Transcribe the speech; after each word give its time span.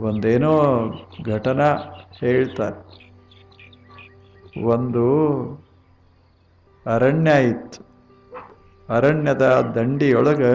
ಒಂದೇನೋ 0.00 0.54
ಘಟನಾ 1.26 1.74
ಹೇಳ್ತಾರೆ. 2.20 3.00
ಒಂದು 4.62 5.04
ಅರಣ್ಯ 6.86 7.48
ಇತ್ತು. 7.48 7.90
ಅರಣ್ಯದ 8.88 9.72
ದಂಡಿಯೊಳಗೆ 9.76 10.54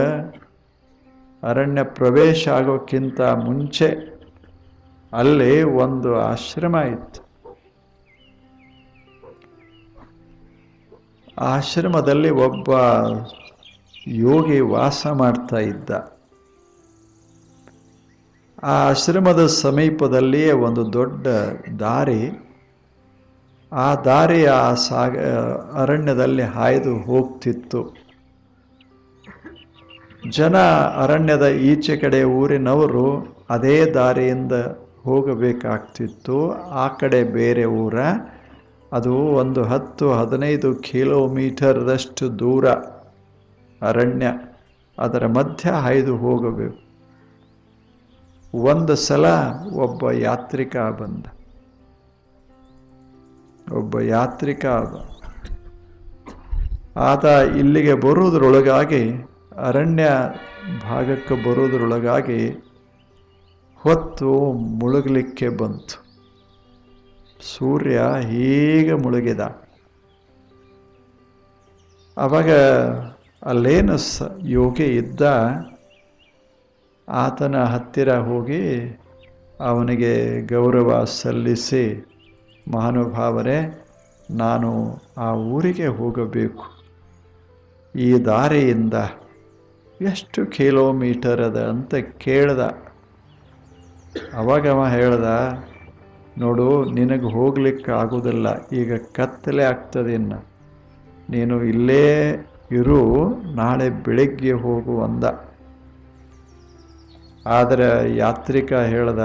ಅರಣ್ಯ 1.44 1.84
ಪ್ರವೇಶ 1.84 2.48
ಆಗೋಕ್ಕಿಂತ 2.48 3.22
ಮುಂಚೆ 3.22 4.16
ಅಲ್ಲಿ 5.14 5.64
ಒಂದು 5.64 6.20
ಆಶ್ರಮ 6.20 6.76
ಇತ್ತು. 6.76 7.26
ಆಶ್ರಮದಲ್ಲಿ 11.38 12.30
ಒಬ್ಬ 12.30 12.70
ಯೋಗಿ 14.08 14.60
ವಾಸ 14.60 15.08
ಮಾಡ್ತಾ 15.08 15.58
ಇದ್ದ. 15.58 16.15
ಆ 18.64 18.90
ಆಶ್ರಮದ 18.90 19.46
ಸಮೀಪದಲ್ಲಿಯೇ 19.46 20.52
ಒಂದು 20.52 20.94
ದೊಡ್ಡ 20.94 21.28
ದಾರಿ. 21.80 22.52
ಆ 23.74 23.96
ದಾರಿ 23.96 24.46
ಆ 24.46 24.74
ಸಾಗ, 24.74 25.20
ಅರಣ್ಯದಲ್ಲಿ 25.82 26.42
ಹಾಯ್ದು 26.42 26.98
ಹೋಗ್ತಿತ್ತು. 26.98 27.98
ಜನ 30.30 30.58
ಅರಣ್ಯದ 31.04 31.48
ಈಚೆ 31.48 31.98
ಕಡೆ 31.98 32.24
ಊರಿನವರು 32.24 33.38
ಅದೇ 33.50 33.86
ದಾರಿಯಿಂದ 33.86 34.52
ಹೋಗಬೇಕಾಗ್ತಿತ್ತು. 35.04 36.52
ಆ 36.54 36.88
ಕಡೆ 36.88 37.24
ಬೇರೆ 37.24 37.66
ಊರ. 37.66 37.96
ಅದು 38.94 39.14
ಒಂದು 39.14 39.64
ಹತ್ತು, 39.64 40.12
ಹದಿನೈದು 40.12 40.76
ಕಿಲೋಮೀಟರ್ದಷ್ಟು 40.76 42.40
ದೂರ 42.40 42.70
ಅರಣ್ಯ. 43.82 44.28
ಅದರ 45.00 45.28
ಮಧ್ಯ 45.28 45.70
ಹಾಯ್ದು 45.70 46.18
ಹೋಗಬೇಕು. 46.18 46.85
ಒಂದು 48.56 48.96
ಸಲ 48.96 49.26
ಒಬ್ಬ 49.74 50.12
ಯಾತ್ರಿಕ 50.12 50.78
ಬಂದ. 50.78 51.26
ಒಬ್ಬ 53.74 54.00
ಯಾತ್ರಿಕ 54.00 54.66
ಆತ 56.96 57.26
ಇಲ್ಲಿಗೆ 57.58 57.94
ಬರುವುದರೊಳಗಾಗಿ, 57.94 59.10
ಅರಣ್ಯ 59.58 60.10
ಭಾಗಕ್ಕೆ 60.90 61.50
ಬರೋದ್ರೊಳಗಾಗಿ 61.50 62.50
ಹೊತ್ತು 63.76 64.54
ಮುಳುಗಲಿಕ್ಕೆ 64.54 65.50
ಬಂತು. 65.50 66.06
ಸೂರ್ಯ 67.58 68.02
ಹೀಗೆ 68.20 68.94
ಮುಳುಗಿದ. 68.94 69.40
ಅವಾಗ 72.18 72.52
ಅಲ್ಲೇನು 73.46 73.98
ಸ 73.98 74.22
ಯೋಗಿ 74.44 74.84
ಇದ್ದ 74.84 75.22
ಆತನ 77.10 77.64
ಹತ್ತಿರ 77.64 78.18
ಹೋಗಿ 78.18 78.64
ಅವನಿಗೆ 79.60 80.42
ಗೌರವ 80.42 81.04
ಸಲ್ಲಿಸಿ, 81.04 82.06
ಮಹಾನುಭಾವರೇ, 82.68 83.88
ನಾನು 84.32 85.02
ಆ 85.18 85.34
ಊರಿಗೆ 85.34 85.88
ಹೋಗಬೇಕು. 85.88 86.84
ಈ 87.96 88.14
ದಾರಿಯಿಂದ 88.14 88.94
ಎಷ್ಟು 90.02 90.46
ಕಿಲೋಮೀಟರ್ 90.46 91.42
ಅದ 91.42 91.58
ಅಂತ 91.58 91.96
ಕೇಳ್ದ. 91.96 92.60
ಅವಾಗವ 94.34 94.80
ಅವ 94.80 94.88
ಹೇಳ್ದ, 94.88 95.24
ನೋಡು, 96.38 96.86
ನಿನಗೆ 96.86 97.32
ಹೋಗ್ಲಿಕ್ಕೆ 97.32 97.92
ಆಗೋದಿಲ್ಲ, 97.92 98.68
ಈಗ 98.68 98.94
ಕತ್ತಲೆ 98.96 99.64
ಆಗ್ತದೆ 99.64 100.14
ಇನ್ನು. 100.14 100.46
ನೀನು 101.30 101.64
ಇಲ್ಲೇ 101.64 102.32
ಇರು, 102.72 103.30
ನಾಳೆ 103.56 103.90
ಬೆಳಿಗ್ಗೆ 103.90 104.52
ಹೋಗು 104.52 105.02
ಅಂದ. 105.02 105.24
ಆದರೆ 107.48 108.16
ಯಾತ್ರಿಕ 108.16 108.74
ಹೇಳ್ದ, 108.74 109.20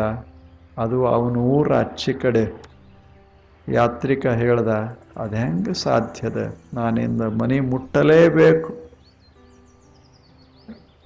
ಅದು 0.78 1.06
ಅವನ 1.06 1.36
ಊರ 1.36 1.76
ಅಚ್ಚಿ 1.78 2.12
ಕಡೆ. 2.12 2.62
ಯಾತ್ರಿಕ 3.68 4.26
ಹೇಳ್ದ, 4.26 4.68
ಅದು 5.16 5.36
ಹೆಂಗೆ 5.36 5.74
ಸಾಧ್ಯದ 5.74 6.54
ನಾನಿಂದ 6.74 7.22
ಮನೆ 7.22 7.60
ಮುಟ್ಟಲೇಬೇಕು. 7.60 8.80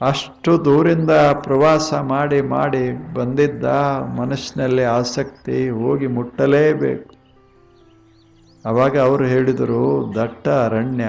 ಅಷ್ಟು 0.01 0.65
ದೂರಿಂದ 0.65 1.11
ಪ್ರವಾಸ 1.33 1.95
ಮಾಡಿ 1.95 2.41
ಮಾಡಿ 2.41 3.15
ಬಂದಿದ್ದ 3.15 3.65
ಮನಸ್ಸಿನಲ್ಲಿ 4.19 4.85
ಆಸಕ್ತಿ 4.85 5.71
ಹೋಗಿ 5.71 6.07
ಮುಟ್ಟಲೇಬೇಕು. 6.07 7.15
ಅವಾಗ 8.65 8.99
ಅವರು 8.99 9.25
ಹೇಳಿದರು, 9.25 10.13
ದಟ್ಟ 10.15 10.49
ಅರಣ್ಯ, 10.49 11.05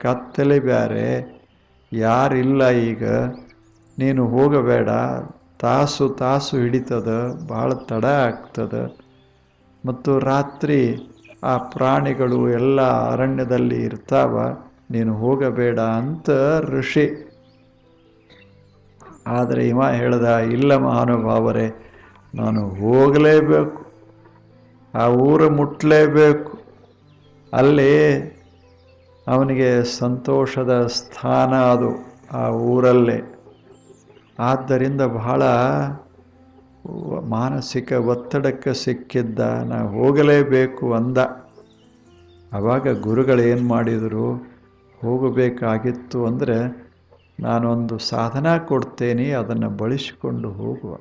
ಕತ್ತಲೆ 0.00 0.60
ಬ್ಯಾರೆ, 0.60 1.38
ಯಾರಿಲ್ಲ 1.92 2.70
ಈಗ. 2.70 3.04
ನೀನು 3.98 4.26
ಹೋಗಬೇಡ 4.26 4.88
ತಾಸು 5.60 6.08
ತಾಸು 6.08 6.56
ಹಿಡಿತದ, 6.56 7.40
ಭಾಳ 7.48 7.72
ತಡ 7.72 8.04
ಆಗ್ತದ. 8.04 8.90
ಮತ್ತು 9.84 10.18
ರಾತ್ರಿ 10.18 11.08
ಆ 11.44 11.56
ಪ್ರಾಣಿಗಳು 11.56 12.50
ಎಲ್ಲ 12.50 12.80
ಅರಣ್ಯದಲ್ಲಿ 13.10 13.84
ಇರ್ತಾವ, 13.84 14.56
ನೀನು 14.90 15.14
ಹೋಗಬೇಡ 15.14 15.80
ಅಂತ 15.80 16.30
ಋಷಿ. 16.60 17.34
ಆದರೆ 19.26 19.68
ಇವ 19.68 19.82
ಹೇಳ್ದ, 19.82 20.24
ಇಲ್ಲ 20.24 20.76
ಮಹಾನುಭಾವರೇ, 20.76 21.86
ನಾನು 22.34 22.68
ಹೋಗಲೇಬೇಕು, 22.68 23.92
ಆ 24.94 25.08
ಊರು 25.08 25.50
ಮುಟ್ಟಲೇಬೇಕು 25.50 26.58
ಅಲ್ಲಿ 27.52 27.92
ಅವನಿಗೆ 29.26 29.84
ಸಂತೋಷದ 29.84 30.86
ಸ್ಥಾನ 30.86 31.54
ಅದು, 31.54 31.90
ಆ 32.32 32.48
ಊರಲ್ಲೇ. 32.48 33.37
ಆದ್ದರಿಂದ 34.38 35.02
ಬಹಳ 35.16 35.42
ಮಾನಸಿಕ 37.34 37.90
ಒತ್ತಡಕ್ಕೆ 38.12 38.72
ಸಿಕ್ಕಿದ್ದ, 38.82 39.40
ನಾ 39.70 39.78
ಹೋಗಲೇಬೇಕು 39.96 40.86
ಅಂದ. 40.98 41.18
ಆವಾಗ 42.52 42.86
ಏನು 43.52 43.64
ಮಾಡಿದರು, 43.74 44.28
ಹೋಗಬೇಕಾಗಿತ್ತು 45.00 46.20
ಅಂದರೆ 46.28 46.58
ನಾನೊಂದು 47.46 47.96
ಸಾಧನ 48.12 48.46
ಕೊಡ್ತೇನೆ, 48.70 49.26
ಅದನ್ನು 49.40 49.70
ಬಳಸಿಕೊಂಡು 49.82 50.48
ಹೋಗುವ. 50.60 50.94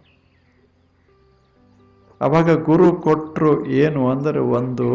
ಆವಾಗ 2.22 2.52
ಗುರು 2.68 2.88
ಕೊಟ್ಟರು 3.06 3.54
ಏನು 3.82 4.02
ಅಂದರೆ 4.10 4.42
ಒಂದು 4.60 4.90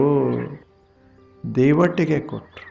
ದೇವಟ್ಟಿಗೆ 1.45 2.19
ಕೊಟ್ಟರು 2.31 2.69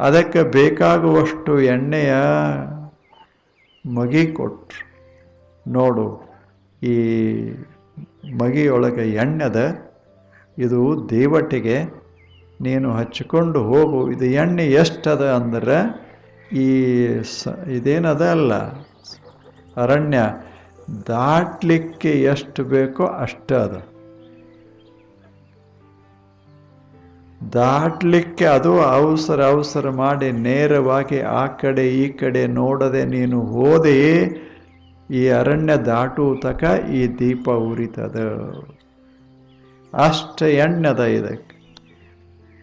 ಅದಕ್ಕೆ 0.00 0.40
ಬೇಕಾಗುವಷ್ಟು 0.56 1.52
ಎಣ್ಣೆಯ 1.72 2.12
ಮಗಿ 3.86 4.32
ಕೊಟ್ರು 4.32 4.92
ನೋಡು, 5.70 6.34
ಈ 6.82 6.96
ಮಗಿಯೊಳಗೆ 8.40 9.10
ಎಣ್ಣೆದ, 9.10 9.76
ಇದು 10.58 11.10
ದೇವಟಿಗೆ 11.10 11.82
ನೀನು 12.60 12.92
ಹಚ್ಚಿಕೊಂಡು 12.92 13.62
ಹೋಗು. 13.62 14.10
ಇದು 14.10 14.24
ಎಣ್ಣೆ 14.24 14.66
ಎಷ್ಟದ 14.66 15.32
ಅಂದ್ರೆ, 15.32 15.78
ಈ 16.52 17.06
ಸ, 17.22 17.48
ಇದೇನದ 17.70 18.22
ಅಲ್ಲ? 18.22 18.54
ಅರಣ್ಯ. 19.76 20.18
ದಾಟಲಿಕ್ಕೆ 21.06 22.22
ಎಷ್ಟು 22.22 22.64
ಬೇಕೋ 22.64 23.06
ಅಷ್ಟು 23.06 23.56
ಅದ 23.56 23.91
ದಾಟ್ಲಿಕ್ಕೆ 27.52 28.44
ಅದು 28.44 28.82
ಅವಸರ 28.82 29.44
ಅವಸರ 29.44 29.90
ಮಾಡಿ 29.90 30.32
ನೇರವಾಗಿ 30.32 31.20
ಆ 31.20 31.46
ಕಡೆ, 31.46 31.88
ಈ 31.88 32.08
ಕಡೆ 32.08 32.46
ನೋಡದೆ 32.46 33.04
ನೀನು 33.04 33.40
ಹೋದೆ, 33.40 34.22
ಈ 35.10 35.28
ಅರಣ್ಯ 35.28 35.76
ದಾಟುವ 35.76 36.34
ತಕ 36.34 36.64
ಈ 36.90 37.06
ದೀಪ 37.06 37.50
ಉರಿತದ. 37.50 38.16
ಅಷ್ಟ 39.94 40.42
ಎಣ್ಣೆದ 40.42 40.98
ಇದಕ್ಕೆ. 40.98 41.52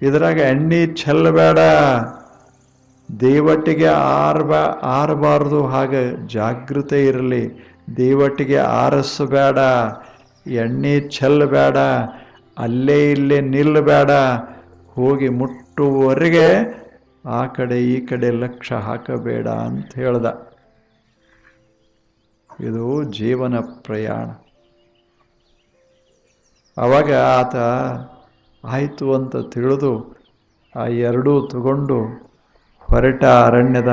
ಇದ್ರಾಗ 0.02 0.38
ಎಣ್ಣೆ 0.38 0.88
ಚೆಲ್ಲಬೇಡ 0.88 1.60
ದೇವಟ್ಟಿಗೆ 3.22 3.88
ಆರ್ಬಾ, 3.88 4.62
ಆರಬಾರ್ದು 4.84 5.66
ಹಾಗೆ 5.66 6.28
ಜಾಗೃತೆ 6.28 7.06
ಇರಲಿ. 7.06 7.76
ದೇವಟ್ಟಿಗೆ 7.98 8.58
ಆರಿಸಬೇಡ. 8.58 9.58
ಎಣ್ಣೆ 10.50 11.00
ಚೆಲ್ಲಬೇಡ 11.00 11.78
ಅಲ್ಲೇ 12.58 13.12
ಇಲ್ಲೇ 13.12 13.42
ನಿಲ್ಲಬೇಡ 13.42 14.10
ಹೋಗಿ 15.00 15.30
ಮುಟ್ಟುವವರೆಗೆ 15.30 16.46
ಆ 17.26 17.40
ಕಡೆ 17.48 17.78
ಈ 17.86 17.96
ಕಡೆ 18.06 18.30
ಲಕ್ಷ 18.44 18.72
ಹಾಕಬೇಡ 18.88 19.48
ಅಂತ 19.48 19.92
ಹೇಳ್ದ. 19.96 20.28
ಇದು 22.50 22.86
ಜೀವನ 23.18 23.56
ಪ್ರಯಾಣ. 23.60 24.28
ಅವಾಗ 26.78 27.10
ಆತ 27.40 27.56
ಆಯಿತು 28.64 29.08
ಅಂತ 29.14 29.36
ತಿಳಿದು 29.54 29.92
ಆ 30.76 30.86
ಎರಡೂ 31.08 31.34
ತಗೊಂಡು 31.48 31.98
ಹೊರಟ 32.82 33.24
ಅರಣ್ಯದ 33.46 33.92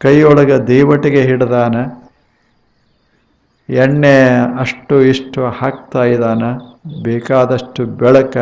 ಕೈಯೊಳಗೆ 0.00 0.56
ದೇವಟಿಗೆ 0.66 1.22
ಹಿಡ್ದಾನ. 1.22 1.76
ಎಣ್ಣೆ 3.68 4.14
ಅಷ್ಟು 4.60 4.96
ಇಷ್ಟು 5.02 5.40
ಹಾಕ್ತಾ 5.58 6.04
ಇದ್ದಾನ 6.04 6.44
ಬೇಕಾದಷ್ಟು 7.02 7.84
ಬೆಳಕ 8.00 8.36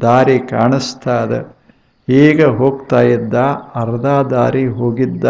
ದಾರಿ 0.00 0.38
ಕಾಣಿಸ್ತಾ 0.38 1.24
ಇದೆ 1.24 1.58
ಈಗ 2.08 2.46
ಹೋಗ್ತಾ 2.46 3.00
ಇದ್ದ, 3.00 3.34
ಅರ್ಧ 3.74 4.06
ದಾರಿ 4.06 4.66
ಹೋಗಿದ್ದ. 4.66 5.24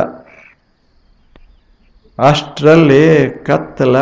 ಅಷ್ಟರಲ್ಲಿ 2.18 3.30
ಕತ್ತಲ 3.30 3.96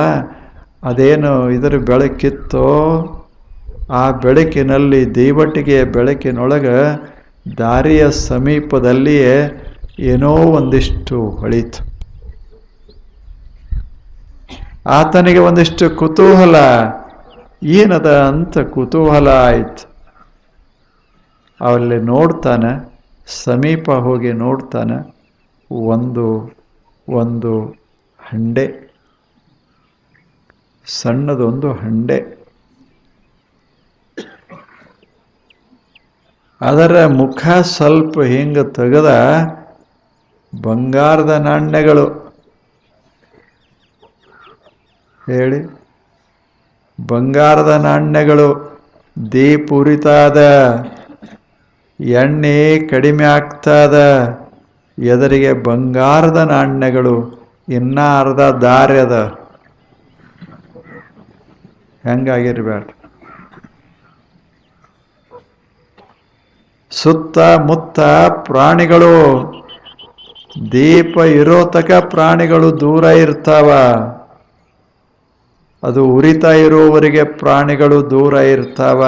ಅದೇನು 0.83 1.51
ಇದರ 1.51 1.77
ಬೆಳಕಿತ್ತೋ, 1.77 2.69
ಆ 3.91 4.11
ಬೆಳಕಿನಲ್ಲಿ 4.11 5.15
ದೀವಟಿಗೆಯ 5.15 5.85
ಬೆಳಕಿನೊಳಗೆ 5.85 6.77
ದಾರಿಯ 7.59 8.11
ಸಮೀಪದಲ್ಲಿಯೇ 8.11 9.65
ಏನೋ 9.99 10.33
ಒಂದಿಷ್ಟು 10.33 11.31
ಹೊಳಿತು. 11.31 11.97
ಆತನಿಗೆ 14.87 15.39
ಒಂದಿಷ್ಟು 15.39 15.91
ಕುತೂಹಲ. 15.91 16.57
ಏನದ 17.63 18.19
ಅಂತ 18.19 18.59
ಕುತೂಹಲ 18.59 19.29
ಆಯ್ತು. 19.29 19.96
ಅಲ್ಲಿ 21.61 21.99
ನೋಡ್ತಾನೆ, 22.07 22.71
ಸಮೀಪ 23.37 23.91
ಹೋಗಿ 24.01 24.33
ನೋಡ್ತಾನೆ, 24.41 24.99
ಒಂದು 25.91 26.27
ಒಂದು 27.09 27.53
ಹಂಡೆ. 28.21 28.67
ಸಣ್ಣದೊಂದು 30.87 31.49
ಹಂಡೆ. 31.75 32.19
ಅದರ 36.61 36.93
ಮುಖ 37.17 37.41
ಸ್ವಲ್ಪ 37.71 38.15
ಹಿಂಗೆ 38.27 38.65
ತೆಗೆದ 38.73 39.11
ಬಂಗಾರದ 40.53 41.33
ನಾಣ್ಯಗಳು. 41.45 42.07
ಹೇಳಿ. 45.21 45.61
ಬಂಗಾರದ 46.99 47.73
ನಾಣ್ಯಗಳು 47.83 48.49
ದೀಪ 49.17 49.69
ಉರಿತಾದ 49.73 50.39
ಎಣ್ಣೆ 52.01 52.79
ಕಡಿಮೆ 52.89 53.25
ಆಗ್ತದ, 53.25 53.97
ಎದುರಿಗೆ 54.99 55.53
ಬಂಗಾರದ 55.53 56.37
ನಾಣ್ಯಗಳು 56.37 57.15
ಇನ್ನೂ 57.69 58.07
ಅರ್ಧ 58.21 58.41
ದಾರಿ 58.41 58.99
ಹೆಂಗಾಗಿರ್ಬೇಡ 62.05 62.83
ಸುತ್ತ 66.91 67.39
ಮುತ್ತ 67.39 68.01
ಪ್ರಾಣಿಗಳು, 68.49 69.15
ದೀಪ 70.73 71.17
ಇರೋ 71.17 71.65
ತಕ 71.65 71.91
ಪ್ರಾಣಿಗಳು 71.93 72.81
ದೂರ 72.81 73.05
ಇರ್ತಾವ. 73.05 73.71
ಅದು 75.83 76.05
ಉರಿತಾ 76.09 76.53
ಇರೋವರಿಗೆ 76.53 77.25
ಪ್ರಾಣಿಗಳು 77.25 78.11
ದೂರ 78.11 78.35
ಇರ್ತಾವ. 78.35 79.03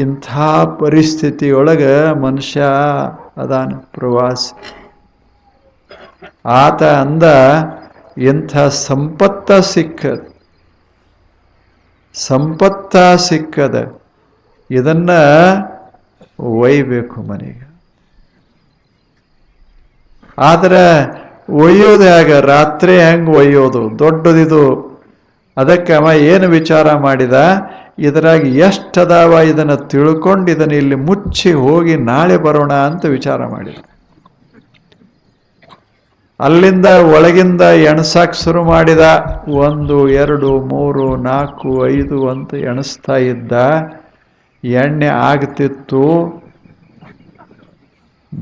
ಇಂಥ 0.00 0.36
ಪರಿಸ್ಥಿತಿಯೊಳಗೆ 0.80 2.14
ಮನುಷ್ಯ 2.14 2.62
ಅದಾನ, 3.36 3.72
ಪ್ರವಾಸ. 3.76 4.52
ಆತ 6.46 6.82
ಅಂದ, 6.82 7.22
ಇಂಥ 8.18 8.56
ಸಂಪತ್ತ 8.58 9.52
ಸಿಕ್ಕ 9.52 10.06
ಸಂಪತ್ತ 12.14 12.96
ಸಿಕ್ಕದ. 13.16 14.00
ಇದನ್ನ 14.70 15.10
ಒಯ್ಬೇಕು 16.40 17.22
ಮನೆಗೆ. 17.22 17.74
ಆದರೆ 20.38 21.06
ಒಯ್ಯೋದು 21.50 22.40
ರಾತ್ರಿ 22.40 23.00
ಹೆಂಗೆ 23.00 23.30
ಒಯ್ಯೋದು? 23.30 23.98
ದೊಡ್ಡದಿದು. 23.98 24.94
ಅದಕ್ಕೆ 25.56 25.92
ಅವ 25.92 26.12
ಏನು 26.12 26.48
ವಿಚಾರ 26.48 26.94
ಮಾಡಿದ? 26.94 27.32
ಇದರಾಗ 27.98 28.46
ಎಷ್ಟದಾವ 28.46 29.40
ಇದನ್ನು 29.40 29.76
ತಿಳ್ಕೊಂಡು 29.76 30.50
ಇದನ್ನು 30.50 30.74
ಇಲ್ಲಿ 30.74 30.94
ಮುಚ್ಚಿ 30.94 31.52
ಹೋಗಿ 31.52 31.96
ನಾಳೆ 31.96 32.36
ಬರೋಣ 32.36 32.72
ಅಂತ 32.72 33.04
ವಿಚಾರ 33.04 33.46
ಮಾಡಿದ 33.46 33.76
ಅಲ್ಲಿಂದ 36.40 36.86
ಒಳಗಿಂದ 36.86 37.60
ಎಣಸಾಕ್ 37.60 38.34
ಶುರು 38.34 38.64
ಮಾಡಿದ 38.64 39.00
ಒಂದು, 39.46 40.08
ಎರಡು, 40.08 40.60
ಮೂರು, 40.60 41.16
ನಾಲ್ಕು, 41.16 41.86
ಐದು 41.86 42.28
ಅಂತ 42.28 42.54
ಎಣಿಸ್ತಾ 42.54 43.16
ಇದ್ದ 43.16 43.52
ಎಣ್ಣೆ 44.64 45.06
ಆಗ್ತಿತ್ತು, 45.06 46.02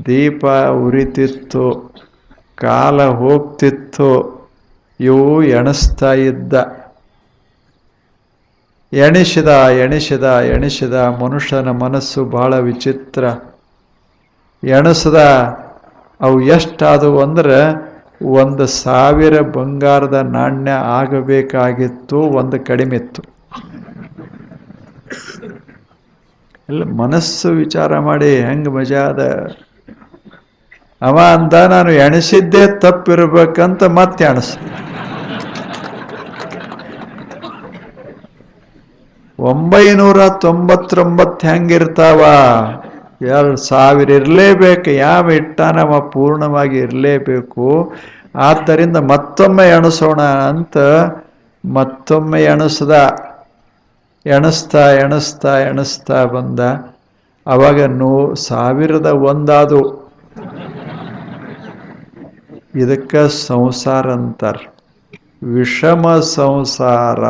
ದೀಪ 0.05 0.45
ಉರಿತಿತ್ತು, 0.71 1.93
ಕಾಲ 2.55 3.03
ಹೋಗ್ತಿತ್ತು, 3.03 4.11
ಇವು 4.99 5.43
ಎಣಿಸ್ತಾ 5.43 6.13
ಇದ್ದ. 6.13 6.82
ಎಣಿಸಿದ 9.01 9.51
ಎಣಿಸಿದ 9.83 10.25
ಎಣಿಸಿದ 10.55 10.95
ಮನುಷ್ಯನ 11.21 11.69
ಮನಸ್ಸು 11.83 12.19
ಬಹಳ 12.35 12.53
ವಿಚಿತ್ರ. 12.67 13.23
ಎಣಿಸದ 14.63 15.19
ಅವು 16.19 16.37
ಎಷ್ಟಾದವು 16.55 17.19
ಅಂದರೆ 17.25 17.59
ಒಂದು 18.41 18.65
ಸಾವಿರ 18.81 19.35
ಬಂಗಾರದ 19.55 20.17
ನಾಣ್ಯ 20.35 20.71
ಆಗಬೇಕಾಗಿತ್ತು, 20.99 22.17
ಒಂದು 22.39 22.57
ಕಡಿಮೆ 22.69 22.95
ಇತ್ತು. 23.01 23.21
ಇಲ್ಲ, 26.69 26.83
ಮನಸ್ಸು 27.01 27.49
ವಿಚಾರ 27.63 27.91
ಮಾಡಿ 28.09 28.31
ಹೆಂಗೆ 28.47 28.73
ಮಜಾ 28.77 29.01
ಅದ 29.13 29.21
ಅವ 31.01 31.17
ಅಂದ, 31.37 31.53
ನಾನು 31.75 31.91
ಎಣಿಸಿದ್ದೇ 32.05 32.63
ತಪ್ಪಿರ್ಬೇಕಂತ 32.83 33.83
ಮತ್ತೆ 33.99 34.25
ಎಣಸ 34.31 34.51
ಒಂಬೈನೂರ 39.39 40.27
ತೊಂಬತ್ತೊಂಬತ್ತು 40.29 41.47
ಹೆಂಗಿರ್ತಾವ? 41.47 42.21
ಎರಡು 43.21 43.57
ಸಾವಿರ 43.57 44.09
ಇರಲೇಬೇಕು, 44.09 44.89
ಯಾವ 44.89 45.31
ಇಟ್ಟಾನವ 45.31 46.09
ಪೂರ್ಣವಾಗಿ 46.11 46.77
ಇರಲೇಬೇಕು. 46.77 47.93
ಆದ್ದರಿಂದ 48.35 48.97
ಮತ್ತೊಮ್ಮೆ 48.97 49.69
ಎಣಿಸೋಣ 49.69 50.21
ಅಂತ 50.21 50.77
ಮತ್ತೊಮ್ಮೆ 51.65 52.43
ಎಣಿಸ್ದ, 52.43 52.91
ಎಣಿಸ್ತಾ 54.25 54.91
ಎಣಿಸ್ತಾ 54.91 55.59
ಎಣಿಸ್ತಾ 55.59 56.25
ಬಂದ. 56.25 56.59
ಅವಾಗ 57.47 57.83
ನೂ 57.83 58.35
ಸಾವಿರದ 58.35 59.05
ಒಂದಾದು. 59.05 60.11
ಇದಕ್ಕೆ 62.75 63.29
ಸಂಸಾರ 63.47 64.11
ಅಂತಾರೆ. 64.11 64.73
ವಿಷಮ 65.43 66.19
ಸಂಸಾರ. 66.19 67.23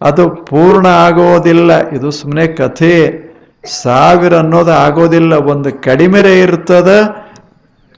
ಅದು 0.00 0.30
ಪೂರ್ಣ 0.30 0.86
ಆಗೋದಿಲ್ಲ. 0.86 1.88
ಇದು 1.88 2.10
ಸುಮ್ಮನೆ 2.10 2.46
ಕಥೆ. 2.46 3.26
ಸಾವಿರ 3.64 4.36
ಅನ್ನೋದು 4.36 4.70
ಆಗೋದಿಲ್ಲ. 4.70 5.34
ಒಂದು 5.34 5.82
ಕಡಿಮೆರೆ 5.82 6.40
ಇರ್ತದ 6.40 7.16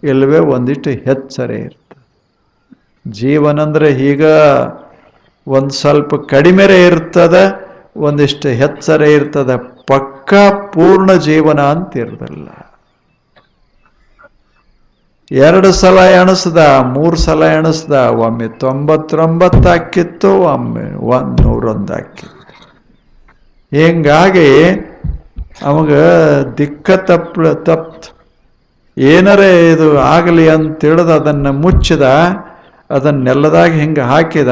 ಇಲ್ಲವೇ 0.02 0.38
ಒಂದಿಷ್ಟು 0.38 0.90
ಹೆಚ್ಚರೆ 0.90 1.57
ಇರ್ತದೆ. 1.59 2.07
ಜೀವನ 3.11 3.61
ಅಂದರೆ 3.61 3.90
ಈಗ 3.90 4.25
ಒಂದು 5.47 5.71
ಸ್ವಲ್ಪ 5.71 6.14
ಕಡಿಮೆರೆ 6.14 6.87
ಇರ್ತದ, 6.87 7.52
ಒಂದಿಷ್ಟು 7.97 8.49
ಹೆಚ್ಚರೆ 8.49 9.12
ಇರ್ತದ. 9.12 9.57
ಪಕ್ಕ 9.87 10.35
ಪೂರ್ಣ 10.75 11.12
ಜೀವನ 11.12 11.61
ಅಂತ 11.61 11.97
ಇರೋದಿಲ್ಲ 11.97 12.49
ಎರಡು 15.31 15.73
ಸಲ 15.73 15.99
ಎಣಿಸ್ದ, 15.99 16.59
ಮೂರು 16.83 17.17
ಸಲ 17.17 17.43
ಎಣಿಸ್ದ, 17.43 17.93
ಒಮ್ಮೆ 17.93 18.49
ತೊಂಬತ್ತೊಂಬತ್ತು 18.49 19.69
ಹಾಕಿತ್ತು 19.69 20.41
ಒಮ್ಮೆ 20.41 20.95
ಒಂದು 21.07 21.43
ನೂರೊಂದು 21.43 21.93
ಹಾಕಿತ್ತು 21.93 22.39
ಹಿಂಗಾಗಿ 23.73 24.71
ಅವಾಗ 25.63 25.93
ದಿಕ್ಕ 26.59 26.91
ತಪ್ಪ 26.91 27.41
ತಪ್ತು. 27.41 28.15
ಏನರೇ 28.99 29.73
ಇದು 29.73 29.99
ಆಗಲಿ 29.99 30.49
ಅಂತ 30.49 30.79
ತಿಳಿದು 30.79 31.13
ಅದನ್ನು 31.13 31.53
ಮುಚ್ಚಿದ, 31.53 32.03
ಅದನ್ನೆಲ್ಲದಾಗ 32.91 33.71
ಹಿಂಗೆ 33.71 34.01
ಹಾಕಿದ, 34.01 34.49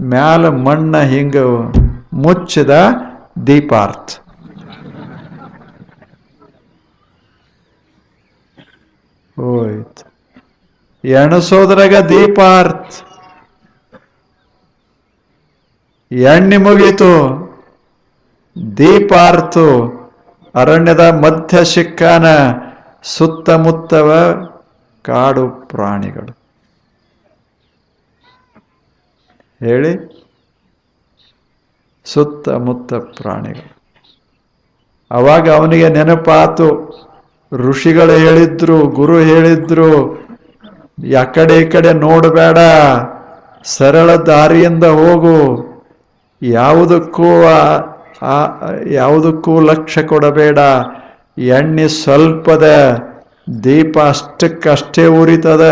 ಮ್ಯಾಲ 0.00 0.48
ಮಣ್ಣ 0.48 1.00
ಹಿಂಗೆ 1.00 1.44
ಮುಚ್ಚಿದ 2.14 2.70
ದೀಪಾರ್ಥ. 3.46 4.27
ಹೋಯ್ತು. 9.38 10.12
ಎಣಸೋದ್ರಾಗ 11.08 11.94
ದೀಪಾರ್ಥ. 12.04 13.02
ಎಣ್ಣೆ 16.12 16.56
ಮುಗೀತು. 16.56 17.08
ದೀಪಾರ್ತು 18.76 19.98
ಅರಣ್ಯದ 20.54 21.00
ಮಧ್ಯ 21.00 21.64
ಶಿಕ್ಕಾನ 21.64 22.24
ಸುತ್ತಮುತ್ತವ 23.02 24.34
ಕಾಡು 25.02 25.50
ಪ್ರಾಣಿಗಳು. 25.50 26.38
ಹೇಳಿ. 29.60 30.26
ಸುತ್ತಮುತ್ತ 32.04 32.94
ಪ್ರಾಣಿಗಳು. 32.94 33.76
ಅವಾಗ 35.10 35.50
ಅವನಿಗೆ 35.50 35.88
ನೆನಪಾತು. 35.88 36.98
ಋಷಿಗಳು 37.52 38.16
ಹೇಳಿದ್ರು, 38.18 38.78
ಗುರು 38.88 39.18
ಹೇಳಿದ್ರು, 39.18 39.92
ಯಾಕಡೆ 41.04 41.44
ಕಡೆ 41.44 41.56
ಈ 41.60 41.64
ಕಡೆ 41.64 41.92
ನೋಡಬೇಡ, 41.92 42.58
ಸರಳ 43.64 44.14
ದಾರಿಯಿಂದ 44.14 44.84
ಹೋಗು, 44.84 45.38
ಯಾವುದಕ್ಕೂ 46.42 47.30
ಯಾವುದಕ್ಕೂ 48.90 49.60
ಲಕ್ಷ್ಯ 49.60 50.02
ಕೊಡಬೇಡ, 50.02 50.58
ಎಣ್ಣೆ 51.38 51.88
ಸ್ವಲ್ಪದ, 51.88 52.66
ದೀಪ 53.64 53.98
ಅಷ್ಟಕ್ಕಷ್ಟೇ 53.98 55.06
ಉರಿತದ, 55.06 55.64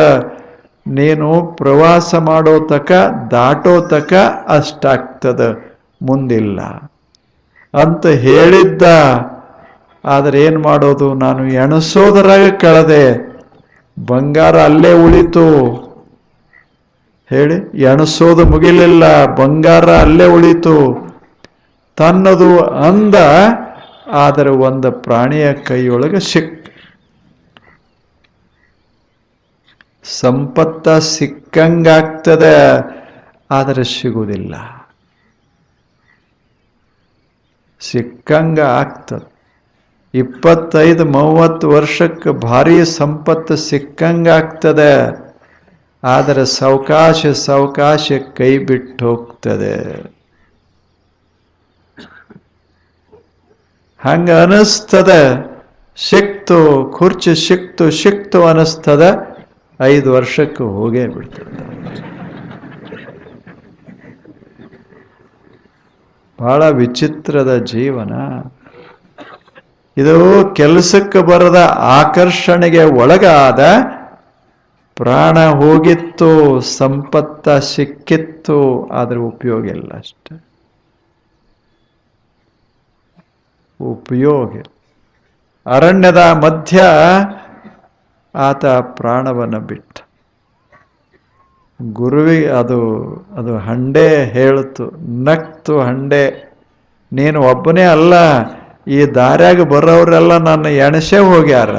ನೀನು 0.89 1.57
ಪ್ರವಾಸ 1.57 2.15
ಮಾಡೋ 2.15 2.59
ತಕ, 2.59 2.93
ದಾಟೋ 3.31 3.81
ತಕ 3.81 4.13
ಅಷ್ಟಾಗ್ತದ, 4.49 5.41
ಮುಂದಿಲ್ಲ. 6.03 6.61
ಅಂತ 7.75 8.07
ಹೇಳಿದ್ದ 8.07 8.83
ಆದರೆ 10.07 10.43
ಏನು 10.43 10.61
ಮಾಡೋದು? 10.61 11.15
ನಾನು 11.15 11.53
ಎಣಸೋದರಾಗ 11.53 12.45
ಕಳೆದೆ. 12.61 13.05
ಬಂಗಾರ 13.99 14.57
ಅಲ್ಲೇ 14.61 14.93
ಉಳಿತು. 14.93 15.47
ಹೇಳಿ, 17.31 17.57
ಎಣಸೋದು 17.83 18.45
ಮುಗಿಲಿಲ್ಲ. 18.47 19.05
ಬಂಗಾರ 19.35 19.89
ಅಲ್ಲೇ 19.97 20.27
ಉಳಿತು. 20.27 20.77
ತನ್ನದು 21.99 22.59
ಅಂದ, 22.59 23.15
ಆದರೆ 24.07 24.51
ಒಂದು 24.51 24.91
ಪ್ರಾಣಿಯ 24.91 25.53
ಕೈಯೊಳಗೆ 25.53 26.21
ಸಿಕ್. 26.21 26.53
ಸಂಪತ್ತ 30.05 30.89
ಸಿಕ್ಕಂಗಾಗ್ತದೆ, 30.89 32.57
ಆದರೆ 33.51 33.85
ಸಿಗುವುದಿಲ್ಲ. 33.85 34.55
ಸಿಕ್ಕಂಗ 37.81 38.61
ಆಗ್ತದೆ. 38.61 39.36
ಇಪ್ಪತ್ತೈದು 40.19 41.05
ಮೂವತ್ತು 41.05 41.69
ವರ್ಷಕ್ಕೆ 41.69 42.31
ಭಾರಿ 42.31 42.85
ಸಂಪತ್ತು 42.85 43.57
ಸಿಕ್ಕಂಗಾಗ್ತದೆ. 43.57 44.93
ಆದರೆ 46.05 46.45
ಸಾವಕಾಶ 46.45 47.27
ಸಾವಕಾಶ 47.27 48.13
ಕೈ 48.37 48.59
ಬಿಟ್ಟು 48.59 49.09
ಹೋಗ್ತದೆ. 49.09 49.75
ಹಂಗ 54.01 54.31
ಅನಿಸ್ತದೆ. 54.31 55.23
ಸಿಕ್ತು 55.97 56.59
ಕುರ್ಚಿ 56.99 57.35
ಸಿಕ್ತು 57.49 57.91
ಸಿಕ್ತು 57.91 58.45
ಅನಿಸ್ತದ. 58.45 59.05
ಐದು 59.81 60.13
ವರ್ಷಕ್ಕೆ 60.13 60.65
ಹೋಗೇ 60.65 61.07
ಬಿಡ್ತದೆ. 61.07 61.57
ಬಹಳ 66.41 66.69
ವಿಚಿತ್ರದ 66.69 67.53
ಜೀವನ. 67.65 68.13
ಇದು 69.97 70.17
ಕೆಲಸಕ್ಕೆ 70.59 71.21
ಬರದ 71.29 71.61
ಆಕರ್ಷಣೆಗೆ 71.99 72.83
ಒಳಗಾದ 73.03 73.61
ಪ್ರಾಣ 74.97 75.37
ಹೋಗಿತ್ತು, 75.61 76.29
ಸಂಪತ್ತ 76.79 77.49
ಸಿಕ್ಕಿತ್ತು, 77.75 78.59
ಆದರೆ 78.99 79.21
ಉಪಯೋಗ 79.33 79.65
ಇಲ್ಲ 79.77 79.91
ಅಷ್ಟೆ. 80.03 80.35
ಉಪಯೋಗ 83.81 84.63
ಅರಣ್ಯದ 85.67 86.23
ಮಧ್ಯ 86.45 86.81
ಆತ 88.35 88.65
ಪ್ರಾಣವನ್ನು 88.99 89.61
ಬಿಟ್ಟ. 89.71 89.95
ಗುರುವಿ 91.81 92.39
ಅದು 92.61 92.81
ಅದು 93.39 93.55
ಹಂಡೆ 93.67 94.07
ಹೇಳ್ತು, 94.37 94.85
ನಕ್ತು 95.29 95.75
ಹಂಡೆ, 95.89 96.25
ನೀನು 97.13 97.39
ಒಬ್ಬನೇ 97.53 97.85
ಅಲ್ಲ 97.97 98.15
ಈ 98.87 99.07
ದಾರ್ಯಾಗ 99.07 99.61
ಬರೋರೆಲ್ಲ 99.61 100.37
ನನ್ನ 100.37 100.67
ಎಣಸೇ 100.67 101.19
ಹೋಗ್ಯಾರ. 101.19 101.77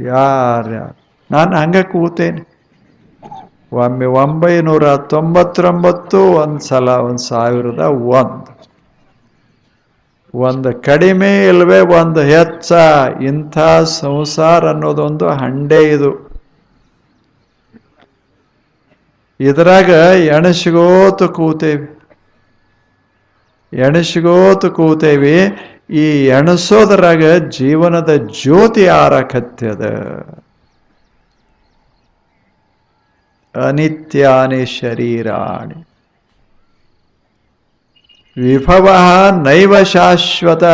ಯಾರ 0.00 0.66
ನಾನು 1.30 1.56
ಹಂಗ 1.56 1.76
ಕೂತೇನೆ. 1.76 2.48
ಒಮ್ಮೆ 3.72 4.06
ಒಂಬೈನೂರ 4.06 4.96
ತೊಂಬತ್ತೊಂಬತ್ತು 4.96 6.18
ಒಂದು 6.18 6.60
ಸಲ 6.60 6.88
ಒಂದು 6.88 7.18
ಸಾವಿರದ 7.18 7.78
ಒಂದು. 7.94 8.50
ಒಂದು 10.34 10.82
ಕಡಿಮೆ 10.82 11.46
ಇಲ್ಲವೇ 11.46 11.80
ಒಂದು 11.80 12.20
ಹೆಚ್ಚ 12.20 12.72
ಇಂಥ 13.22 13.58
ಸಂಸಾರ 13.84 14.68
ಅನ್ನೋದೊಂದು 14.68 15.28
ಹಂಡೆ 15.28 15.82
ಇದು. 15.82 16.23
ಇದ್ರಾಗ 19.40 19.88
ಎಣಸಿಗೋತು 19.88 21.28
ಕೂತೇವಿ. 21.28 21.98
ಎಣಸಿಗೋತು 23.72 24.70
ಕೂತೇವಿ. 24.70 25.40
ಈ 25.90 26.26
ಎಣಸೋದ್ರಾಗ 26.26 27.24
ಜೀವನದ 27.36 28.16
ಜ್ಯೋತಿ 28.16 28.86
ಆರಕತ್ಯದ. 28.86 29.84
ಅನಿತ್ಯಾನಿ 33.66 34.66
ಶರೀರಾಣಿ. 34.66 35.86
ವಿಭವ 38.40 38.88
ನೈವ 39.46 39.82
ಶಾಶ್ವತ. 39.82 40.64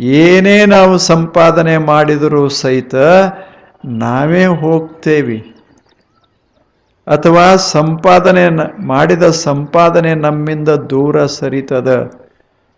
ಏನೇ 0.00 0.66
ನಾವು 0.66 0.98
ಸಂಪಾದನೆ 0.98 1.78
ಮಾಡಿದರೂ 1.78 2.48
ಸಹಿತ 2.48 2.94
ನಾವೇ 3.84 4.46
ಹೋಗ್ತೇವಿ. 4.46 5.49
ಅಥವಾ 7.10 7.56
ಸಂಪಾದನೆ 7.56 8.44
ಮಾಡಿದ 8.86 9.22
ಸಂಪಾದನೆ 9.22 10.14
ನಮ್ಮಿಂದ 10.14 10.68
ದೂರ 10.68 11.26
ಸರಿತದ, 11.26 12.10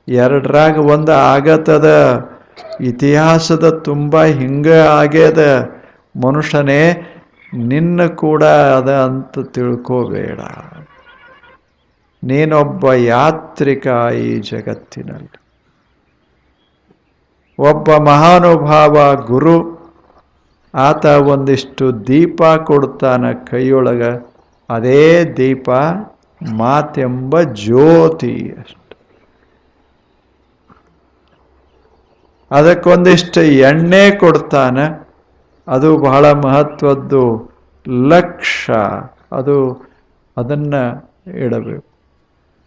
ಎರಡರಾಗ 0.08 0.76
ಒಂದು 0.78 1.12
ಆಗತದ, 1.12 1.88
ಇತಿಹಾಸದ 2.80 3.68
ತುಂಬ 3.84 4.24
ಹಿಂಗ 4.24 4.68
ಆಗ್ಯದ, 4.72 5.42
ಮನುಷ್ಯನೇ 6.16 6.82
ನಿನ್ನ 7.54 8.06
ಕೂಡ 8.06 8.44
ಅದ 8.78 8.90
ಅಂತ 9.04 9.38
ತಿಳ್ಕೋಬೇಡ. 9.38 10.40
ನೀನೊಬ್ಬ 12.22 12.92
ಯಾತ್ರಿಕ 12.92 13.86
ಈ 14.16 14.40
ಜಗತ್ತಿನಲ್ಲಿ. 14.40 15.38
ಒಬ್ಬ 17.58 17.96
ಮಹಾನುಭಾವ 17.96 19.14
ಗುರು 19.14 19.81
ಆತ 20.74 21.06
ಒಂದಿಷ್ಟು 21.06 22.06
ದೀಪ 22.06 22.42
ಕೊಡ್ತಾನೆ 22.42 23.46
ಕೈಯೊಳಗ. 23.50 24.02
ಅದೇ 24.70 25.24
ದೀಪ 25.24 25.70
ಮಾತೆಂಬ 26.52 27.42
ಜ್ಯೋತಿ 27.42 28.54
ಅಷ್ಟು. 28.58 28.96
ಅದಕ್ಕೊಂದಿಷ್ಟು 32.50 33.42
ಎಣ್ಣೆ 33.42 34.10
ಕೊಡ್ತಾನೆ 34.10 35.06
ಅದು 35.68 35.98
ಬಹಳ 35.98 36.32
ಮಹತ್ವದ್ದು 36.32 37.52
ಲಕ್ಷ. 37.88 38.70
ಅದು 39.32 39.56
ಅದನ್ನು 40.36 40.82
ಇಡಬೇಕು. 41.38 41.92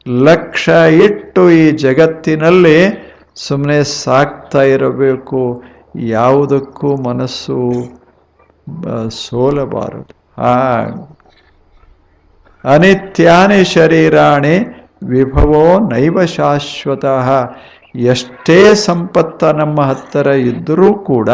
ಲಕ್ಷ 0.07 0.69
ಇಟ್ಟು 0.69 1.51
ಈ 1.51 1.71
ಜಗತ್ತಿನಲ್ಲಿ 1.71 2.77
ಸುಮ್ಮನೆ 3.35 3.83
ಸಾಕ್ತಾ 3.83 4.61
ಇರಬೇಕು. 4.61 5.63
ಯಾವುದಕ್ಕೂ 5.99 6.95
ಮನಸ್ಸು 6.95 7.71
ಸೋಲಬಾರದು. 9.09 10.41
ಆ, 10.41 10.51
ಅನಿತ್ಯಾನಿ 12.63 13.63
ಶರೀರಾಣಿ 13.63 14.59
ವಿಭವೋ 15.03 15.79
ನೈವ 15.79 16.25
ಶಾಶ್ವತ. 16.25 17.05
ಎಷ್ಟೇ 17.95 18.75
ಸಂಪತ್ತ 18.75 19.43
ನಮ್ಮ 19.43 19.81
ಹತ್ತಿರ 19.81 20.27
ಇದ್ದರೂ 20.27 20.93
ಕೂಡ 20.93 21.29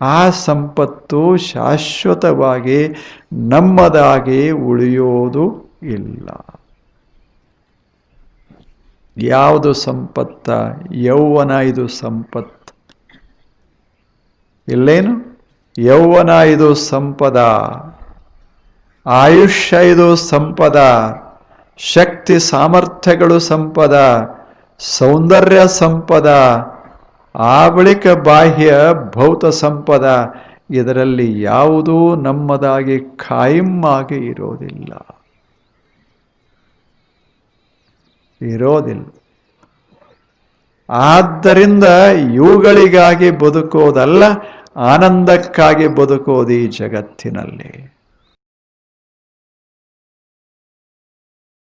ಆ 0.00 0.30
ಸಂಪತ್ತು 0.30 1.36
ಶಾಶ್ವತವಾಗಿ 1.36 2.88
ನಮ್ಮದಾಗಿ 3.32 4.50
ಉಳಿಯೋದು 4.50 5.76
ಇಲ್ಲ. 5.82 6.28
ಯಾವುದು 9.18 9.72
ಸಂಪತ್ತ? 9.72 10.50
ಯೌವನ 10.92 11.50
ಇದು 11.50 11.88
ಸಂಪತ್ತು. 11.88 12.59
ಇಲ್ಲೇನು? 14.70 15.12
ಯೌವನ 15.78 16.30
ಇದು 16.30 16.74
ಸಂಪದ, 16.74 17.38
ಆಯುಷ್ಯ 19.06 19.90
ಇದು 19.90 20.16
ಸಂಪದ, 20.16 20.78
ಶಕ್ತಿ 21.78 22.38
ಸಾಮರ್ಥ್ಯಗಳು 22.38 23.38
ಸಂಪದ, 23.38 23.96
ಸೌಂದರ್ಯ 24.78 25.60
ಸಂಪದ 25.66 26.30
ಆ 27.34 27.68
ಬಳಿಕ 27.68 28.06
ಬಾಹ್ಯ 28.24 28.74
ಭೌತ 29.14 29.46
ಸಂಪದ, 29.46 30.06
ಇದರಲ್ಲಿ 30.70 31.42
ಯಾವುದೂ 31.42 32.14
ನಮ್ಮದಾಗಿ 32.16 32.96
ಆಗಿ 33.86 34.18
ಇರೋದಿಲ್ಲ. 34.26 34.92
ಇರೋದಿಲ್ಲ. 38.40 39.06
ಆದ್ದರಿಂದ 40.88 41.84
ಇವುಗಳಿಗಾಗಿ 42.34 43.30
ಬದುಕೋದಲ್ಲ 43.30 44.22
ಆನಂದಕ್ಕಾಗಿ 44.76 45.86
ಬದುಕೋದು 45.88 46.52
ಈ 46.52 46.66
ಜಗತ್ತಿನಲ್ಲಿ. 46.66 47.89